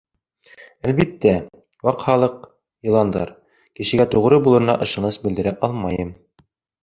[0.91, 1.33] —Әлбиттә,
[1.89, 2.47] Ваҡ Халыҡ—
[2.89, 3.33] йыландар—
[3.81, 6.11] кешегә тоғро булырына ышаныс белдерә алмайым.